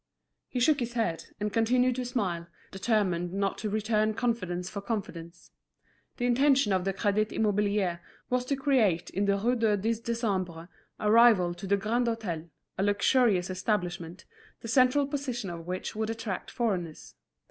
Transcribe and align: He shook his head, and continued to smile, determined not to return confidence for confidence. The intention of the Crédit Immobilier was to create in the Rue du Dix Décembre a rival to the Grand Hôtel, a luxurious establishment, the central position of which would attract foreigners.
He 0.47 0.59
shook 0.59 0.79
his 0.79 0.93
head, 0.93 1.25
and 1.39 1.53
continued 1.53 1.95
to 1.97 2.05
smile, 2.05 2.47
determined 2.71 3.33
not 3.33 3.59
to 3.59 3.69
return 3.69 4.15
confidence 4.15 4.67
for 4.67 4.81
confidence. 4.81 5.51
The 6.17 6.25
intention 6.25 6.73
of 6.73 6.85
the 6.85 6.91
Crédit 6.93 7.29
Immobilier 7.31 7.99
was 8.27 8.43
to 8.45 8.55
create 8.55 9.11
in 9.11 9.25
the 9.25 9.37
Rue 9.37 9.55
du 9.55 9.77
Dix 9.77 9.99
Décembre 9.99 10.69
a 10.99 11.11
rival 11.11 11.53
to 11.53 11.67
the 11.67 11.77
Grand 11.77 12.07
Hôtel, 12.07 12.49
a 12.79 12.83
luxurious 12.83 13.51
establishment, 13.51 14.25
the 14.61 14.67
central 14.67 15.05
position 15.05 15.51
of 15.51 15.67
which 15.67 15.95
would 15.95 16.09
attract 16.09 16.49
foreigners. 16.49 17.13